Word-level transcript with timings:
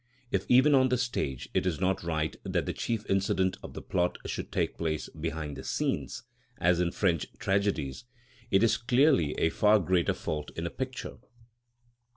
If 0.31 0.47
even 0.49 0.73
on 0.73 0.89
the 0.89 0.97
stage 0.97 1.47
it 1.53 1.67
is 1.67 1.79
not 1.79 2.01
right 2.01 2.35
that 2.43 2.65
the 2.65 2.73
chief 2.73 3.07
incident 3.07 3.57
of 3.61 3.75
the 3.75 3.83
plot 3.83 4.17
should 4.25 4.51
take 4.51 4.75
place 4.79 5.09
behind 5.09 5.57
the 5.57 5.63
scenes 5.63 6.23
(as 6.57 6.79
in 6.81 6.91
French 6.91 7.27
tragedies), 7.37 8.05
it 8.49 8.63
is 8.63 8.77
clearly 8.77 9.35
a 9.37 9.51
far 9.51 9.77
greater 9.77 10.15
fault 10.15 10.49
in 10.55 10.65
a 10.65 10.71
picture. 10.71 11.17